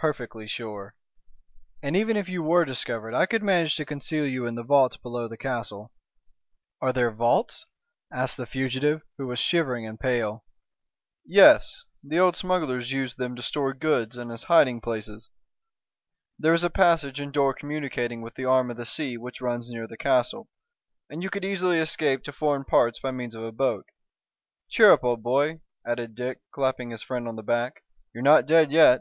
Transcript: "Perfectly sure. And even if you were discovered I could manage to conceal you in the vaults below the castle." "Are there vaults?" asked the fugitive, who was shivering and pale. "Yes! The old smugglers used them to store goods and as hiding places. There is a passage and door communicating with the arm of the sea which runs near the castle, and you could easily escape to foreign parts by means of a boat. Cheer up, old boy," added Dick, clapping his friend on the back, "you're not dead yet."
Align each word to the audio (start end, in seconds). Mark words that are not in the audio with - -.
"Perfectly 0.00 0.46
sure. 0.46 0.94
And 1.82 1.96
even 1.96 2.16
if 2.16 2.28
you 2.28 2.40
were 2.40 2.64
discovered 2.64 3.14
I 3.14 3.26
could 3.26 3.42
manage 3.42 3.74
to 3.74 3.84
conceal 3.84 4.24
you 4.24 4.46
in 4.46 4.54
the 4.54 4.62
vaults 4.62 4.96
below 4.96 5.26
the 5.26 5.36
castle." 5.36 5.90
"Are 6.80 6.92
there 6.92 7.10
vaults?" 7.10 7.66
asked 8.12 8.36
the 8.36 8.46
fugitive, 8.46 9.02
who 9.16 9.26
was 9.26 9.40
shivering 9.40 9.88
and 9.88 9.98
pale. 9.98 10.44
"Yes! 11.24 11.82
The 12.04 12.16
old 12.20 12.36
smugglers 12.36 12.92
used 12.92 13.18
them 13.18 13.34
to 13.34 13.42
store 13.42 13.74
goods 13.74 14.16
and 14.16 14.30
as 14.30 14.44
hiding 14.44 14.80
places. 14.80 15.32
There 16.38 16.54
is 16.54 16.62
a 16.62 16.70
passage 16.70 17.18
and 17.18 17.32
door 17.32 17.52
communicating 17.52 18.22
with 18.22 18.36
the 18.36 18.44
arm 18.44 18.70
of 18.70 18.76
the 18.76 18.86
sea 18.86 19.16
which 19.18 19.40
runs 19.40 19.68
near 19.68 19.88
the 19.88 19.96
castle, 19.96 20.48
and 21.10 21.24
you 21.24 21.28
could 21.28 21.44
easily 21.44 21.78
escape 21.80 22.22
to 22.22 22.32
foreign 22.32 22.64
parts 22.64 23.00
by 23.00 23.10
means 23.10 23.34
of 23.34 23.42
a 23.42 23.50
boat. 23.50 23.86
Cheer 24.70 24.92
up, 24.92 25.02
old 25.02 25.24
boy," 25.24 25.58
added 25.84 26.14
Dick, 26.14 26.38
clapping 26.52 26.90
his 26.90 27.02
friend 27.02 27.26
on 27.26 27.34
the 27.34 27.42
back, 27.42 27.82
"you're 28.14 28.22
not 28.22 28.46
dead 28.46 28.70
yet." 28.70 29.00